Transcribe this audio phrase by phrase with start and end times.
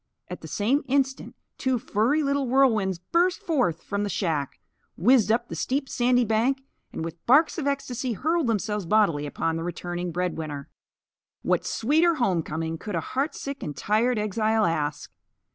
[0.29, 4.59] At the same instant two furry little whirlwinds burst forth from the shack,
[4.97, 9.57] whizzed up the steep sandy bank and, with barks of ecstasy, hurled themselves bodily upon
[9.57, 10.69] the returning bread winner.
[11.43, 15.11] What sweeter home coming could a heartsick and tired exile ask?